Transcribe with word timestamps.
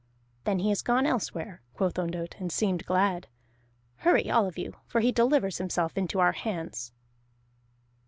"Then 0.45 0.57
he 0.57 0.71
is 0.71 0.81
gone 0.81 1.05
elsewhere," 1.05 1.61
quoth 1.75 1.99
Ondott, 1.99 2.33
and 2.39 2.51
seemed 2.51 2.87
glad. 2.87 3.27
"Hurry, 3.97 4.31
all 4.31 4.47
of 4.47 4.57
you, 4.57 4.77
for 4.87 4.99
he 4.99 5.11
delivers 5.11 5.59
himself 5.59 5.95
into 5.95 6.17
our 6.19 6.31
hands." 6.31 6.91